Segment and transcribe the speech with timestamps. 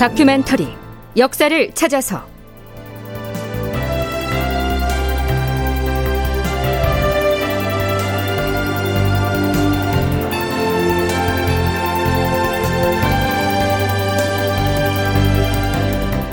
[0.00, 0.66] 다큐멘터리
[1.18, 2.24] 역사를 찾아서.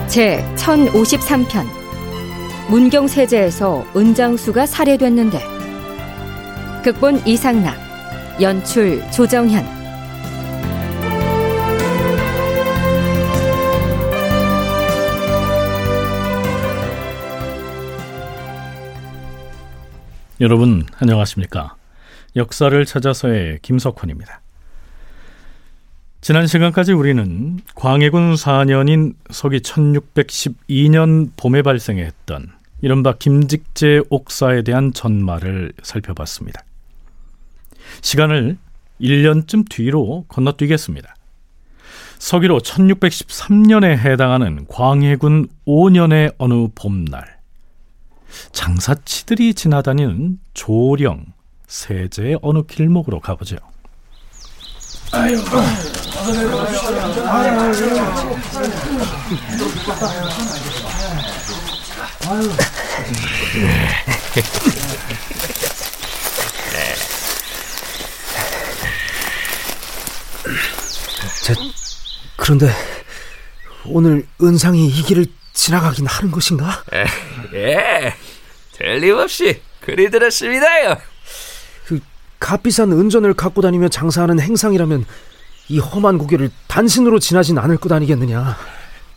[0.07, 1.65] 제 1053편.
[2.69, 5.41] 문경세제에서 은장수가 살해됐는데.
[6.85, 7.75] 극본 이상락
[8.39, 9.76] 연출 조정현
[20.39, 21.75] 여러분 안녕하십니까?
[22.35, 24.41] 역사를 찾아서의 김석환입니다.
[26.21, 32.51] 지난 시간까지 우리는 광해군 4년인 서기 1612년 봄에 발생했던
[32.81, 36.63] 이른바 김직재 옥사에 대한 전말을 살펴봤습니다.
[38.01, 38.59] 시간을
[39.01, 41.15] 1년쯤 뒤로 건너뛰겠습니다.
[42.19, 47.36] 서기로 1613년에 해당하는 광해군 5년의 어느 봄날
[48.51, 51.25] 장사치들이 지나다니는 조령,
[51.67, 53.57] 세제의 어느 길목으로 가보죠.
[55.11, 55.37] 아유,
[71.43, 71.53] 저,
[72.35, 72.69] 그런데
[73.85, 75.25] 오늘 은상이 이 길을
[75.57, 76.83] 지나가긴 하는 것인가?
[77.53, 78.13] 예,
[78.73, 80.97] 틀림없이 그리 들었습니다요.
[81.85, 81.99] 그
[82.39, 85.05] 값비싼 은전을 갖고 다니며 장사하는 행상이라면
[85.69, 88.55] 이 험한 고개를 단신으로 지나진 않을 것 아니겠느냐.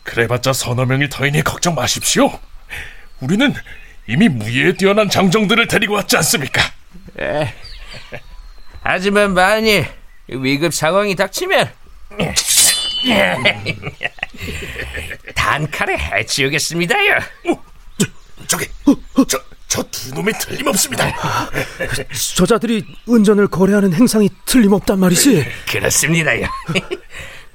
[0.03, 2.31] 그래봤자 서너 명일 터이니 걱정 마십시오.
[3.19, 3.53] 우리는
[4.07, 6.61] 이미 무예에 뛰어난 장정들을 데리고 왔지 않습니까?
[7.19, 7.53] 에,
[8.81, 9.85] 하지만 만일
[10.27, 11.71] 위급 상황이 닥치면
[15.35, 17.17] 단칼에 해치우겠습니다요.
[17.49, 17.63] 어,
[18.47, 18.65] 저, 기
[19.27, 21.13] 저, 저 두 놈이 틀림없습니다.
[22.35, 25.45] 저자들이 은전을 거래하는 행상이 틀림없단 말이지?
[25.69, 26.47] 그렇습니다요.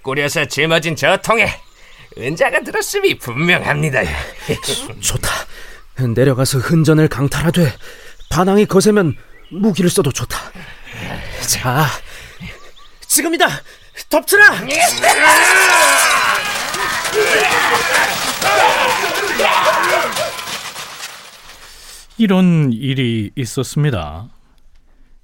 [0.02, 1.48] 꾸려서 짊어진 저 통에
[2.16, 4.08] 은자가 들었음이 분명합니다요.
[5.00, 5.30] 좋다.
[6.14, 7.72] 내려가서 은전을 강탈하되
[8.30, 9.14] 반항이 거세면
[9.50, 10.38] 무기를 써도 좋다.
[11.46, 11.86] 자,
[13.06, 13.46] 지금이다.
[14.10, 14.44] 덮치라.
[22.18, 24.28] 이런 일이 있었습니다.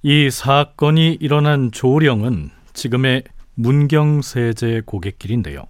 [0.03, 3.23] 이 사건이 일어난 조령은 지금의
[3.55, 5.63] 문경세제 고갯길인데요.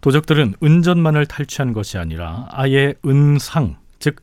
[0.00, 4.16] 도적들은 은전만을 탈취한 것이 아니라 아예 은상, 즉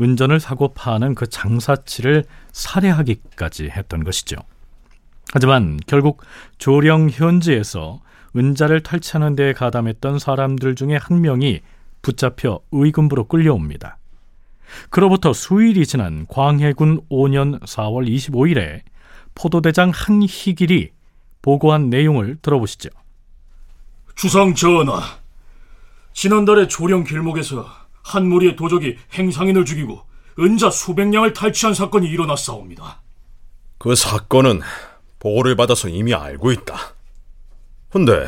[0.00, 4.36] 은전을 사고 파는 그 장사치를 살해하기까지 했던 것이죠.
[5.32, 6.22] 하지만 결국
[6.58, 8.00] 조령 현지에서
[8.36, 11.60] 은자를 탈취하는 데 가담했던 사람들 중에 한 명이
[12.02, 13.98] 붙잡혀 의금부로 끌려옵니다.
[14.88, 18.82] 그로부터 수일이 지난 광해군 5년 4월 25일에
[19.34, 20.90] 포도대장 한희길이
[21.42, 22.90] 보고한 내용을 들어보시죠.
[24.14, 25.00] 주상 전하,
[26.12, 27.66] 지난달에 조령 길목에서
[28.02, 30.02] 한 무리의 도적이 행상인을 죽이고
[30.38, 33.02] 은자 수백 냥을 탈취한 사건이 일어났사옵니다.
[33.78, 34.60] 그 사건은
[35.20, 36.94] 보고를 받아서 이미 알고 있다.
[37.90, 38.26] 근데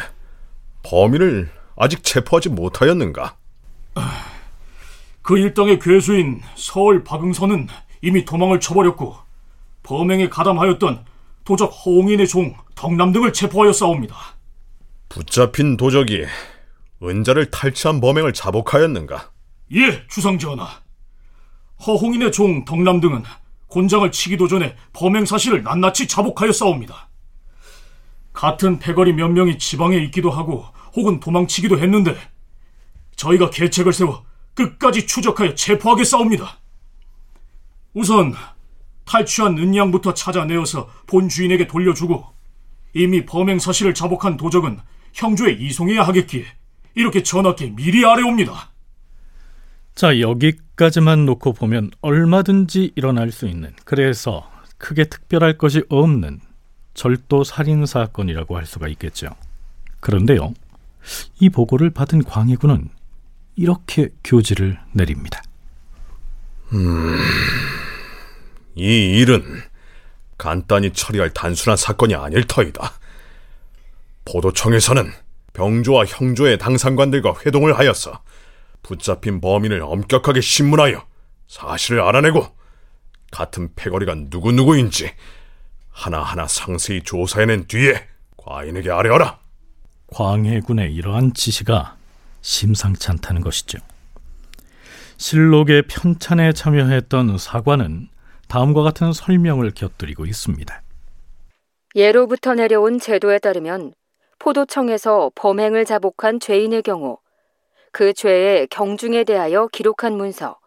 [0.84, 3.36] 범인을 아직 체포하지 못하였는가?
[5.22, 7.68] 그 일당의 괴수인 서울 박응선은
[8.02, 9.16] 이미 도망을 쳐버렸고
[9.82, 11.04] 범행에 가담하였던
[11.44, 14.16] 도적 허옹인의 종 덕남 등을 체포하였사옵니다.
[15.08, 16.26] 붙잡힌 도적이
[17.02, 19.30] 은자를 탈취한 범행을 자복하였는가?
[19.74, 20.68] 예, 주상전하.
[21.86, 23.22] 허홍인의 종 덕남 등은
[23.72, 27.08] 곤장을 치기도 전에 범행 사실을 낱낱이 자복하였사옵니다.
[28.34, 32.14] 같은 패거리 몇 명이 지방에 있기도 하고 혹은 도망치기도 했는데
[33.16, 34.24] 저희가 계책을 세워
[34.54, 36.58] 끝까지 추적하여 체포하게 싸웁니다.
[37.94, 38.34] 우선
[39.06, 42.26] 탈취한 은양부터 찾아내어서 본 주인에게 돌려주고
[42.92, 44.80] 이미 범행 사실을 자복한 도적은
[45.14, 46.44] 형조에 이송해야 하겠기에
[46.94, 48.71] 이렇게 전하께 미리 아래옵니다.
[49.94, 56.40] 자, 여기까지만 놓고 보면 얼마든지 일어날 수 있는 그래서 크게 특별할 것이 없는
[56.94, 59.28] 절도 살인 사건이라고 할 수가 있겠죠.
[60.00, 60.54] 그런데요.
[61.40, 62.88] 이 보고를 받은 광해군은
[63.56, 65.42] 이렇게 교지를 내립니다.
[66.72, 67.18] 음,
[68.74, 69.44] 이 일은
[70.38, 72.92] 간단히 처리할 단순한 사건이 아닐 터이다.
[74.24, 75.12] 포도청에서는
[75.52, 78.22] 병조와 형조의 당상관들과 회동을 하여서
[78.82, 81.04] 붙잡힌 범인을 엄격하게 신문하여
[81.46, 82.46] 사실을 알아내고
[83.30, 85.10] 같은 패거리가 누구누구인지
[85.90, 88.06] 하나하나 상세히 조사해낸 뒤에
[88.36, 89.38] 과인에게 아뢰어라.
[90.08, 91.96] 광해군의 이러한 지시가
[92.40, 93.78] 심상치 않다는 것이죠.
[95.16, 98.08] 실록의 편찬에 참여했던 사관은
[98.48, 100.82] 다음과 같은 설명을 곁들이고 있습니다.
[101.94, 103.94] 예로부터 내려온 제도에 따르면
[104.38, 107.18] 포도청에서 범행을 자복한 죄인의 경우
[107.92, 110.58] 그 죄의 경중에 대하여 기록한 문서,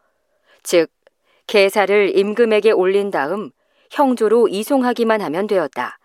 [0.63, 0.89] 즉
[1.47, 3.51] 계사를 임금에게 올린 다음
[3.91, 5.99] 형조로 이송하기만 하면 되었다.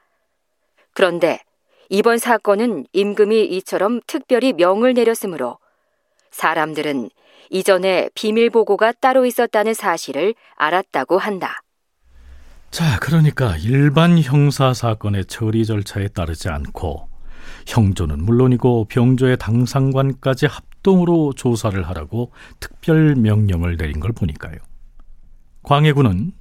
[0.93, 1.41] 그런데
[1.89, 5.59] 이번 사건은 임금이 이처럼 특별히 명을 내렸으므로
[6.31, 7.11] 사람들은
[7.51, 11.61] 이전에 비밀 보고가 따로 있었다는 사실을 알았다고 한다.
[12.71, 17.09] 자, 그러니까 일반 형사 사건의 처리 절차에 따르지 않고
[17.67, 24.57] 형조는 물론이고 병조의 당상관까지 합 동으로 조사를 하라고 특별 명령을 내린 걸 보니까요.
[25.63, 26.33] 광해군은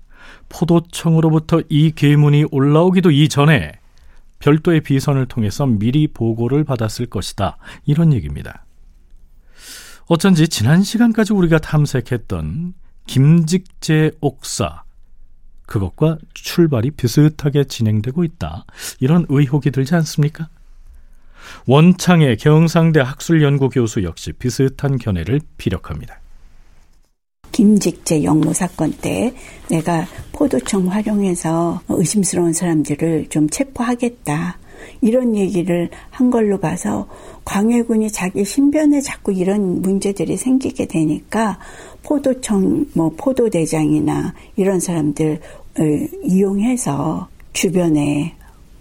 [0.50, 3.74] 포도청으로부터 이 계문이 올라오기도 이전에
[4.40, 7.58] 별도의 비선을 통해서 미리 보고를 받았을 것이다.
[7.86, 8.66] 이런 얘기입니다.
[10.08, 12.74] 어쩐지 지난 시간까지 우리가 탐색했던
[13.06, 14.84] 김직재 옥사
[15.68, 18.66] 그것과 출발이 비슷하게 진행되고 있다.
[19.00, 20.50] 이런 의혹이 들지 않습니까?
[21.68, 26.20] 원창의 경상대 학술연구 교수 역시 비슷한 견해를 피력합니다.
[27.52, 29.34] 김직재 영모 사건 때
[29.70, 34.58] 내가 포도청 활용해서 의심스러운 사람들을 좀 체포하겠다.
[35.02, 37.08] 이런 얘기를 한 걸로 봐서
[37.44, 41.60] 광해군이 자기 신변에 자꾸 이런 문제들이 생기게 되니까
[42.04, 45.42] 포도청 뭐 포도대장이나 이런 사람들
[46.24, 48.36] 이용해서 주변에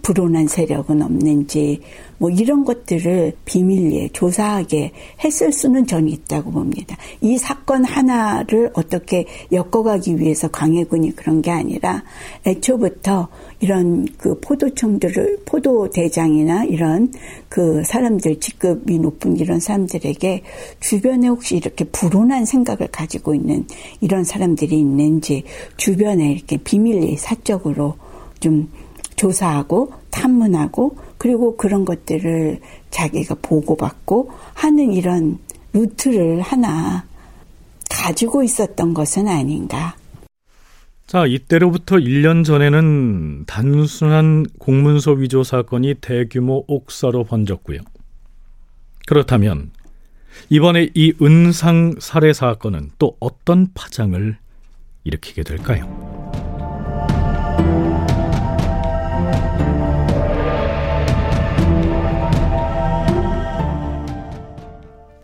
[0.08, 1.82] 불온한 세력은 없는지
[2.16, 6.96] 뭐 이런 것들을 비밀리에 조사하게 했을 수는 저는 있다고 봅니다.
[7.20, 12.04] 이 사건 하나를 어떻게 엮어가기 위해서 광해군이 그런 게 아니라
[12.46, 13.28] 애초부터
[13.60, 17.12] 이런 그 포도청들을 포도 대장이나 이런
[17.50, 20.42] 그 사람들 직급이 높은 이런 사람들에게
[20.80, 23.66] 주변에 혹시 이렇게 불온한 생각을 가지고 있는
[24.00, 25.44] 이런 사람들이 있는지
[25.76, 27.96] 주변에 이렇게 비밀리 사적으로
[28.40, 28.68] 좀
[29.18, 32.60] 조사하고 탐문하고 그리고 그런 것들을
[32.90, 35.38] 자기가 보고받고 하는 이런
[35.72, 37.04] 루트를 하나
[37.90, 39.96] 가지고 있었던 것은 아닌가.
[41.06, 47.80] 자, 이때로부터 1년 전에는 단순한 공문서 위조 사건이 대규모 옥사로 번졌고요.
[49.06, 49.70] 그렇다면
[50.50, 54.36] 이번에 이 은상 살해 사건은 또 어떤 파장을
[55.04, 56.27] 일으키게 될까요?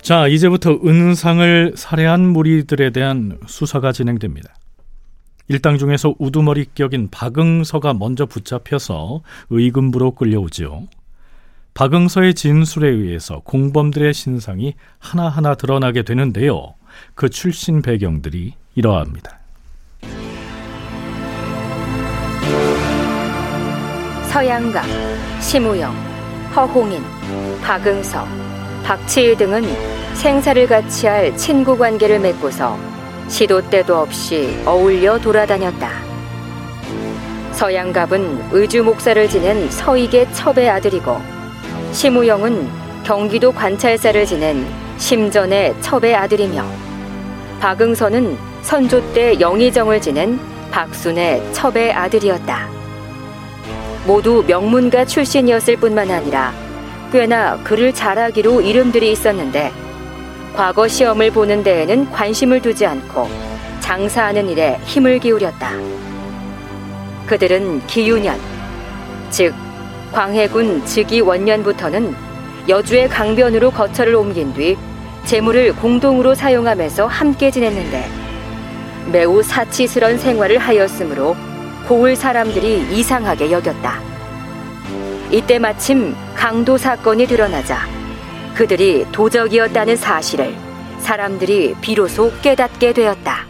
[0.05, 4.55] 자, 이제부터 은상을 살해한 무리들에 대한 수사가 진행됩니다.
[5.49, 10.89] 일당 중에서 우두머리 격인 박응서가 먼저 붙잡혀서 의금부로 끌려오지요.
[11.73, 16.75] 박응서의 진술에 의해서 공범들의 신상이 하나하나 드러나게 되는데요.
[17.15, 19.39] 그 출신 배경들이 이러합니다.
[24.31, 24.85] 서양각,
[25.41, 25.95] 심우영,
[26.55, 27.03] 허홍인,
[27.63, 28.44] 박응서,
[28.85, 29.65] 박치일 등은
[30.15, 32.79] 생사를 같이 할 친구 관계를 맺고서
[33.29, 35.91] 시도 때도 없이 어울려 돌아다녔다.
[37.53, 41.17] 서양갑은 의주 목사를 지낸 서익의 첩의 아들이고
[41.93, 42.69] 심우영은
[43.05, 44.67] 경기도 관찰사를 지낸
[44.99, 46.65] 심전의 첩의 아들이며
[47.61, 50.39] 박응선은 선조 때 영의정을 지낸
[50.71, 52.69] 박순의 첩의 아들이었다.
[54.07, 56.64] 모두 명문가 출신이었을 뿐만 아니라
[57.15, 59.71] 꽤나 글을 잘하기로 이름들이 있었는데
[60.53, 63.29] 과거 시험을 보는 데에는 관심을 두지 않고
[63.79, 65.71] 장사하는 일에 힘을 기울였다.
[67.27, 68.37] 그들은 기유년,
[69.31, 69.55] 즉
[70.11, 72.17] 광해군 즉위 원년부터는
[72.69, 74.77] 여주의 강변으로 거처를 옮긴 뒤
[75.25, 78.09] 재물을 공동으로 사용하면서 함께 지냈는데
[79.13, 81.37] 매우 사치스런 생활을 하였으므로
[81.87, 84.14] 고을 사람들이 이상하게 여겼다.
[85.35, 87.89] 이때 마침 강도 사건이 드러나자
[88.55, 90.55] 그들이 도적이었다는 사실을
[91.01, 93.45] 사람들이 비로소 깨닫게 되었다.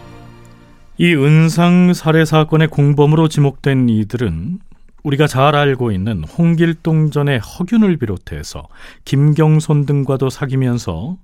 [0.96, 4.60] 이 은상 살해 사건의 공범으로 지목된 이들은
[5.02, 8.66] 우리가 잘 알고 있는 홍길동전의 허균을 비롯해서
[9.04, 11.18] 김경손 등과도 사귀면서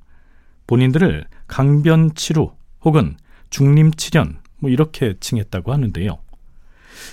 [0.67, 2.52] 본인들을 강변치루
[2.85, 3.17] 혹은
[3.49, 6.19] 중림치련 뭐 이렇게 칭했다고 하는데요.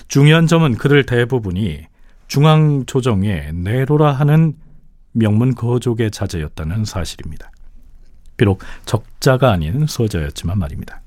[0.06, 1.86] 중요한 점은 그들 대부분이
[2.28, 4.54] 중앙조정의 내로라 하는
[5.12, 7.50] 명문 거족의 자제였다는 사실입니다.
[8.36, 11.02] 비록 적자가 아닌 서자였지만 말입니다.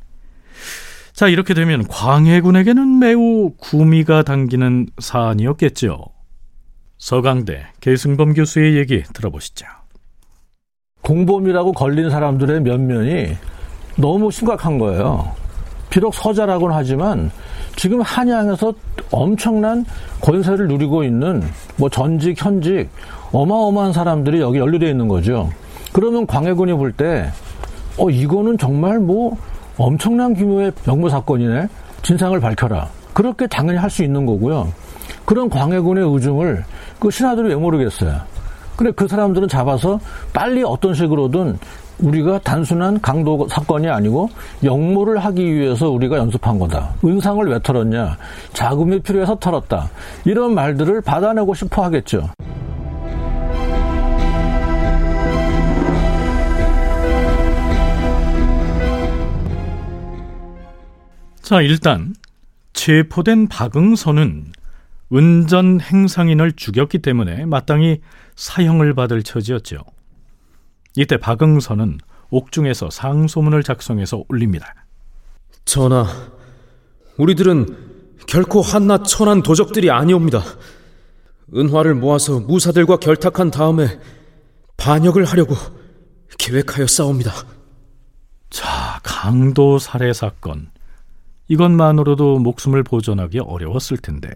[1.13, 6.06] 자, 이렇게 되면 광해군에게는 매우 구미가 당기는 사안이었겠죠.
[6.98, 9.66] 서강대 계승범 교수의 얘기 들어보시죠.
[11.01, 13.38] 공범이라고 걸린 사람들의 면면이
[13.98, 15.36] 너무 심각한 거예요.
[15.91, 17.29] 비록 서자라고는 하지만
[17.75, 18.74] 지금 한양에서
[19.12, 19.86] 엄청난
[20.21, 21.43] 권세를 누리고 있는
[21.75, 22.89] 뭐 전직, 현직
[23.31, 25.50] 어마어마한 사람들이 여기 연루되어 있는 거죠.
[25.91, 27.29] 그러면 광해군이 볼 때,
[27.98, 29.38] 어, 이거는 정말 뭐
[29.77, 31.67] 엄청난 규모의 명무 사건이네?
[32.01, 32.88] 진상을 밝혀라.
[33.13, 34.71] 그렇게 당연히 할 수 있는 거고요.
[35.25, 36.63] 그런 광해군의 의중을
[37.00, 38.15] 그 신하들이 왜 모르겠어요.
[38.77, 40.00] 근데 그 사람들은 잡아서
[40.31, 41.60] 빨리 어떤 식으로든
[42.01, 44.29] 우리가 단순한 강도 사건이 아니고
[44.63, 46.93] 역모를 하기 위해서 우리가 연습한 거다.
[47.05, 48.17] 은상을 왜 털었냐?
[48.53, 49.89] 자금이 필요해서 털었다.
[50.25, 52.29] 이런 말들을 받아내고 싶어 하겠죠.
[61.41, 62.15] 자, 일단
[62.74, 64.53] 체포된 박응선은
[65.13, 68.00] 은전 행상인을 죽였기 때문에 마땅히
[68.38, 69.79] 사형을 받을 처지였죠.
[70.95, 74.74] 이때 박응선은 옥중에서 상소문을 작성해서 올립니다.
[75.65, 76.05] 전하,
[77.17, 77.77] 우리들은
[78.27, 80.41] 결코 한낱 천한 도적들이 아니옵니다.
[81.53, 84.00] 은화를 모아서 무사들과 결탁한 다음에
[84.77, 85.55] 반역을 하려고
[86.39, 87.31] 계획하여 싸웁니다.
[88.50, 90.71] 자, 강도 살해 사건.
[91.48, 94.29] 이것만으로도 목숨을 보존하기 어려웠을 텐데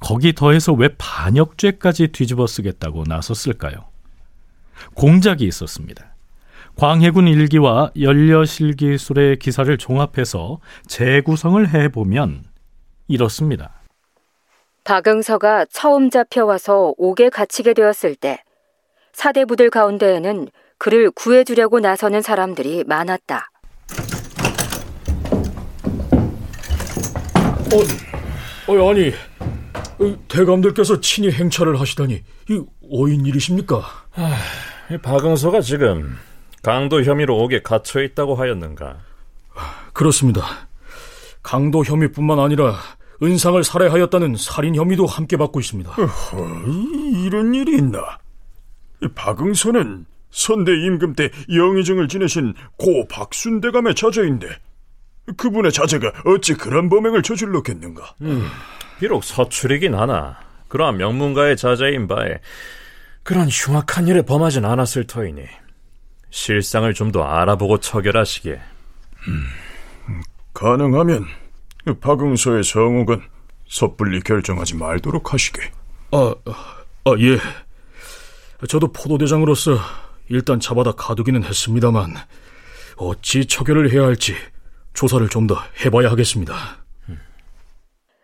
[0.00, 3.93] 거기 더해서 왜 반역죄까지 뒤집어 쓰겠다고 나섰을까요?
[4.94, 6.14] 공작이 있었습니다.
[6.76, 12.44] 광해군 일기와 연려실기술의 기사를 종합해서 재구성을 해보면
[13.06, 13.74] 이렇습니다.
[14.82, 18.42] 박응서가 처음 잡혀와서 옥에 갇히게 되었을 때
[19.12, 23.50] 사대부들 가운데에는 그를 구해주려고 나서는 사람들이 많았다.
[27.72, 29.12] 어, 어 아니
[30.28, 33.82] 대감들께서 친히 행차를 하시다니 이 어인 일이십니까?
[34.14, 34.36] 아,
[35.02, 36.16] 박응서가 지금
[36.62, 38.96] 강도 혐의로 옥에 갇혀 있다고 하였는가?
[39.92, 40.42] 그렇습니다.
[41.42, 42.74] 강도 혐의뿐만 아니라
[43.22, 45.90] 은상을 살해하였다는 살인 혐의도 함께 받고 있습니다.
[45.90, 46.62] 어허,
[47.24, 48.18] 이런 일이 있나?
[49.14, 54.48] 박응서는 선대 임금 때 영의정을 지내신 고 박순대감의 자제인데
[55.36, 58.14] 그분의 자제가 어찌 그런 범행을 저질렀겠는가?
[58.22, 58.48] 음,
[58.98, 60.38] 비록 서출이긴 하나
[60.74, 62.40] 그러한 명문가의 자제인 바에
[63.22, 65.44] 그런 흉악한 일을 범하진 않았을 터이니
[66.30, 68.60] 실상을 좀 더 알아보고 처결하시게.
[69.28, 69.46] 음,
[70.52, 71.26] 가능하면
[72.00, 73.22] 박응서의 성욱은
[73.68, 75.62] 섣불리 결정하지 말도록 하시게.
[76.10, 76.34] 아,
[77.04, 77.38] 아, 예.
[78.66, 79.78] 저도 포도대장으로서
[80.28, 82.14] 일단 잡아다 가두기는 했습니다만
[82.96, 84.34] 어찌 처결을 해야 할지
[84.94, 86.56] 조사를 좀 더 해봐야 하겠습니다.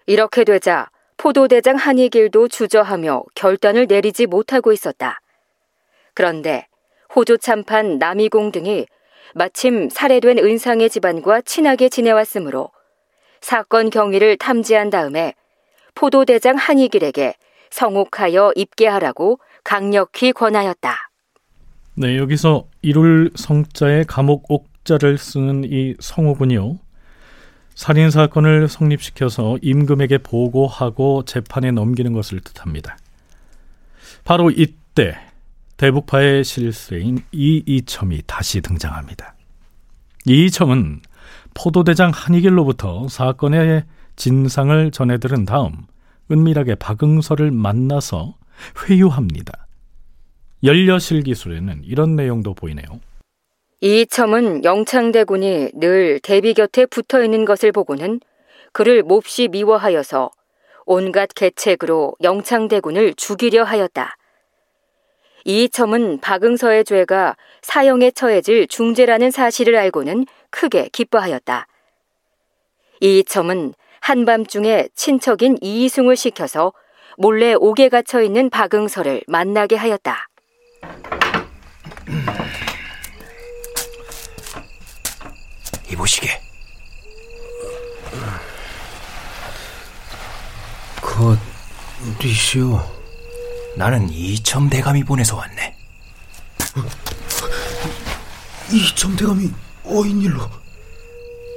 [0.06, 0.88] 이렇게 되자
[1.20, 5.20] 포도대장 한이길도 주저하며 결단을 내리지 못하고 있었다.
[6.14, 6.66] 그런데
[7.14, 8.86] 호조 참판 남이공 등이
[9.34, 12.70] 마침 살해된 은상의 집안과 친하게 지내왔으므로
[13.42, 15.34] 사건 경위를 탐지한 다음에
[15.94, 17.34] 포도대장 한이길에게
[17.68, 21.10] 성옥하여 입게 하라고 강력히 권하였다.
[21.96, 26.78] 네, 여기서 이룰 성자의 감옥 옥자를 쓰는 이 성옥은요.
[27.74, 32.96] 살인 사건을 성립시켜서 임금에게 보고하고 재판에 넘기는 것을 뜻합니다.
[34.24, 35.16] 바로 이때
[35.76, 39.34] 대북파의 실세인 이이첨이 다시 등장합니다.
[40.26, 41.00] 이이첨은
[41.54, 43.84] 포도대장 한이길로부터 사건의
[44.16, 45.72] 진상을 전해 들은 다음
[46.30, 48.36] 은밀하게 박응서를 만나서
[48.84, 49.66] 회유합니다.
[50.62, 52.86] 연려실 기술에는 이런 내용도 보이네요.
[53.82, 58.20] 이 첨은 영창대군이 늘 대비 곁에 붙어 있는 것을 보고는
[58.72, 60.30] 그를 몹시 미워하여서
[60.84, 64.18] 온갖 계책으로 영창대군을 죽이려 하였다.
[65.46, 71.66] 이 첨은 박응서의 죄가 사형에 처해질 중죄라는 사실을 알고는 크게 기뻐하였다.
[73.00, 76.74] 이 첨은 한밤중에 친척인 이이승을 시켜서
[77.16, 80.29] 몰래 옥에 갇혀 있는 박응서를 만나게 하였다.
[85.92, 86.40] 이보시게.
[92.18, 92.80] 겉리시오.
[93.76, 95.76] 나는 이첨 대감이 보내서 왔네.
[98.72, 99.50] 이첨 대감이
[99.84, 100.48] 어인 일로?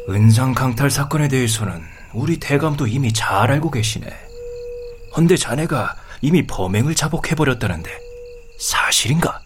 [0.09, 1.81] 은상 강탈 사건에 대해서는
[2.13, 4.07] 우리 대감도 이미 잘 알고 계시네.
[5.15, 7.91] 헌데 자네가 이미 범행을 자복해버렸다는데
[8.59, 9.41] 사실인가?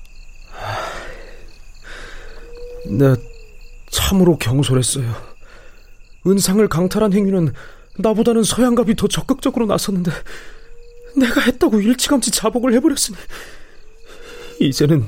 [2.85, 3.15] 네,
[3.97, 5.11] 참으로 경솔했어요.
[6.27, 7.51] 은상을 강탈한 행위는
[7.97, 10.11] 나보다는 서양갑이 더 적극적으로 나섰는데
[11.15, 13.17] 내가 했다고 일찌감치 자복을 해버렸으니
[14.59, 15.07] 이제는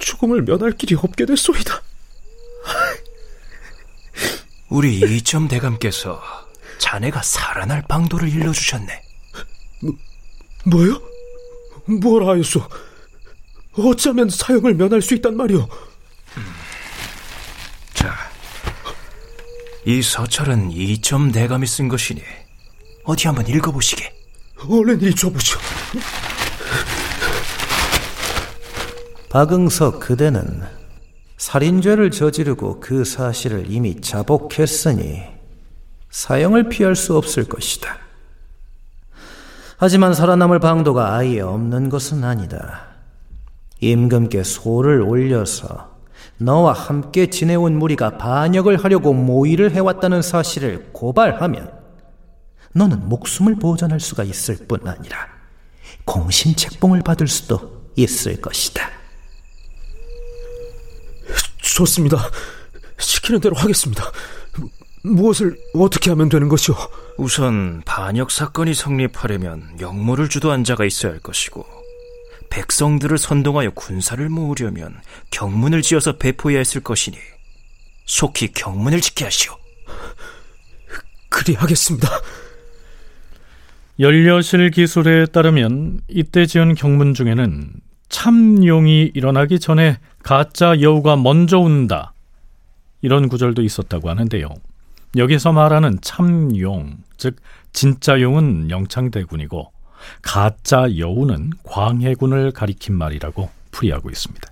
[0.00, 1.82] 죽음을 면할 길이 없게 됐소이다.
[4.70, 6.20] 우리 이점 대감께서
[6.78, 9.02] 자네가 살아날 방도를 일러주셨네.
[9.82, 9.94] 뭐,
[10.64, 11.00] 뭐요?
[12.00, 12.60] 뭘 하였소?
[13.74, 15.58] 어쩌면 사형을 면할 수 있단 말이오?
[15.58, 16.64] 음.
[18.04, 18.14] 자,
[19.86, 22.22] 이 서철은 이점 대감이 쓴 것이니
[23.04, 24.12] 어디 한번 읽어보시게.
[24.68, 25.58] 얼른 읽어보시오.
[29.28, 30.62] 박응석 그대는
[31.36, 35.22] 살인죄를 저지르고 그 사실을 이미 자복했으니
[36.08, 37.98] 사형을 피할 수 없을 것이다.
[39.76, 42.86] 하지만 살아남을 방도가 아예 없는 것은 아니다.
[43.80, 45.93] 임금께 소를 올려서
[46.38, 51.72] 너와 함께 지내온 무리가 반역을 하려고 모의를 해왔다는 사실을 고발하면
[52.72, 55.28] 너는 목숨을 보전할 수가 있을 뿐 아니라
[56.04, 58.90] 공신 책봉을 받을 수도 있을 것이다.
[61.62, 62.18] 좋습니다.
[62.98, 64.04] 시키는 대로 하겠습니다.
[65.02, 66.74] 무엇을 어떻게 하면 되는 것이오?
[67.18, 71.73] 우선 반역 사건이 성립하려면 영모를 주도한 자가 있어야 할 것이고
[72.54, 74.94] 백성들을 선동하여 군사를 모으려면
[75.32, 77.16] 경문을 지어서 배포해야 했을 것이니
[78.06, 79.56] 속히 경문을 짓게 하시오.
[81.30, 82.08] 그리하겠습니다.
[83.98, 87.72] 연려실 기술에 따르면 이때 지은 경문 중에는
[88.08, 92.14] 참용이 일어나기 전에 가짜 여우가 먼저 운다.
[93.02, 94.48] 이런 구절도 있었다고 하는데요.
[95.16, 97.34] 여기서 말하는 참용, 즉
[97.72, 99.73] 진짜 용은 영창대군이고
[100.22, 104.48] 가짜 여우는 광해군을 가리킨 말이라고 풀이하고 있습니다.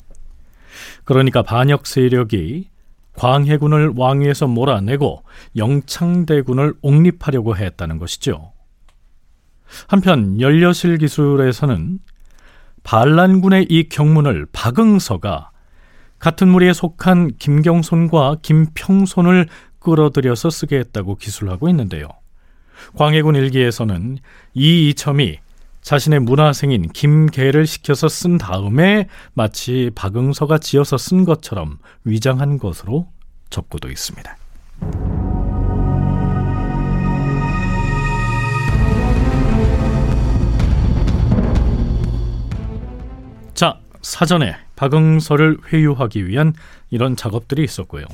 [1.04, 2.68] 그러니까 반역 세력이
[3.14, 5.22] 광해군을 왕위에서 몰아내고
[5.56, 8.52] 영창대군을 옹립하려고 했다는 것이죠.
[9.86, 11.98] 한편 연려실 기술에서는
[12.84, 15.50] 반란군의 이 경문을 박응서가
[16.18, 22.08] 같은 무리에 속한 김경손과 김평손을 끌어들여서 쓰게 했다고 기술하고 있는데요.
[22.96, 24.18] 광해군 일기에서는
[24.54, 25.38] 이 이첨이
[25.82, 33.08] 자신의 문화생인 김계를 시켜서 쓴 다음에 마치 박응서가 지어서 쓴 것처럼 위장한 것으로
[33.50, 34.36] 접고도 있습니다.
[43.54, 46.54] 자, 사전에 박응서를 회유하기 위한
[46.90, 48.04] 이런 작업들이 있었고요.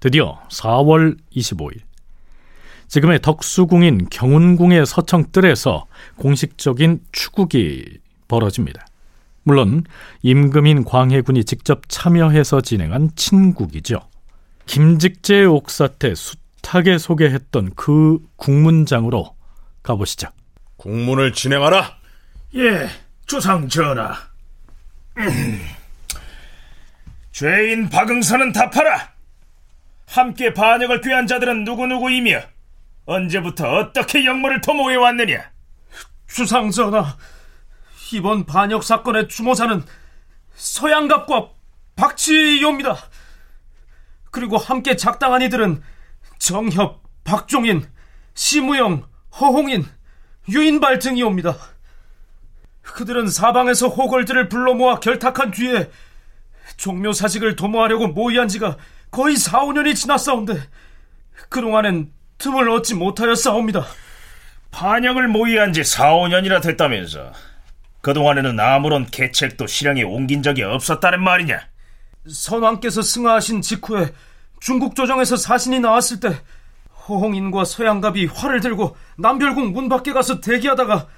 [0.00, 1.87] 드디어 4월 25일
[2.88, 7.98] 지금의 덕수궁인 경운궁의 서청뜰에서 공식적인 추국이
[8.28, 8.86] 벌어집니다.
[9.42, 9.84] 물론
[10.22, 14.00] 임금인 광해군이 직접 참여해서 진행한 친국이죠.
[14.66, 19.34] 김직재 옥사태 숱하게 소개했던 그 국문장으로
[19.82, 20.28] 가보시죠.
[20.76, 21.96] 국문을 진행하라.
[22.56, 22.88] 예,
[23.26, 24.14] 주상 전하.
[27.32, 29.12] 죄인 박응선은 답하라.
[30.06, 32.40] 함께 반역을 꾀한 자들은 누구누구이며
[33.08, 35.50] 언제부터 어떻게 역모를 도모해 왔느냐?
[36.26, 37.16] 주상전하,
[38.12, 39.82] 이번 반역 사건의 주모자는
[40.54, 41.48] 서양갑과
[41.96, 42.96] 박치희입니다.
[44.30, 45.82] 그리고 함께 작당한 이들은
[46.38, 47.88] 정협, 박종인,
[48.34, 49.08] 심우영,
[49.40, 49.86] 허홍인,
[50.50, 51.56] 유인발 등이옵니다.
[52.82, 55.90] 그들은 사방에서 호걸들을 불러 모아 결탁한 뒤에
[56.76, 58.76] 종묘 사직을 도모하려고 모의한 지가
[59.10, 60.60] 거의 4, 5년이 지났사온데
[61.48, 63.84] 그동안엔 틈을 얻지 못하였사옵니다.
[64.70, 67.32] 반역을 모의한 지 4, 5년이나 됐다면서
[68.00, 71.60] 그동안에는 아무런 계책도 실행에 옮긴 적이 없었다는 말이냐?
[72.28, 74.12] 선왕께서 승하하신 직후에
[74.60, 76.40] 중국 조정에서 사신이 나왔을 때
[77.08, 81.08] 허홍인과 서양갑이 활을 들고 남별궁 문 밖에 가서 대기하다가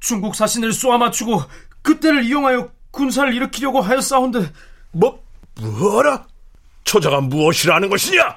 [0.00, 1.42] 중국 사신을 쏘아 맞추고
[1.82, 4.52] 그때를 이용하여 군사를 일으키려고 하였사온데
[4.92, 5.24] 뭐
[5.60, 6.26] 뭐라?
[6.84, 8.36] 처자가 무엇이라는 것이냐?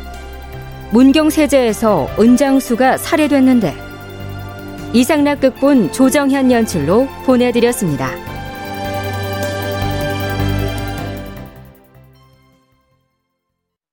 [0.91, 3.73] 문경세제에서 은장수가 살해됐는데
[4.93, 8.20] 이상락 극본 조정현 연출로 보내드렸습니다.